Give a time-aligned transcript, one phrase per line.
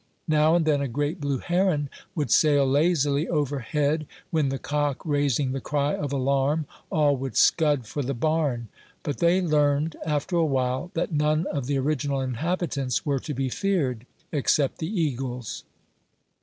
[0.27, 5.51] Now and then a great blue heron would sail lazily overhead, when, the cock raising
[5.51, 8.67] the cry of alarm, all would scud for the barn;
[9.03, 13.47] but they learned, after a while, that none of the original inhabitants were to be
[13.49, 15.65] feared, except the eagles.